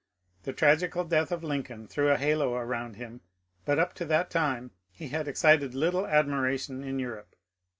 The 0.41 0.51
tragical 0.53 1.03
death 1.03 1.31
of 1.31 1.43
Lincoln 1.43 1.85
threw 1.87 2.09
a 2.09 2.17
halo 2.17 2.55
around 2.55 2.95
him, 2.95 3.21
but 3.65 3.77
up 3.77 3.93
to 4.01 4.05
that 4.05 4.31
time 4.31 4.71
he 4.91 5.09
had 5.09 5.27
excited 5.27 5.75
little 5.75 6.07
admiration 6.07 6.83
in 6.83 6.97
Europe. 6.97 7.35